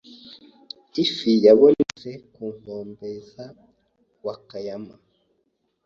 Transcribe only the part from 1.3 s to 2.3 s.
yabonetse